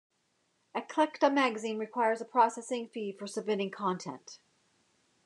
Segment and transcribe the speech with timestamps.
[0.73, 4.39] "Eclectica Magazine" requires a processing fee for submitting content.